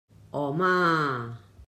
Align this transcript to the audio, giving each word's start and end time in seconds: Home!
Home! 0.33 1.37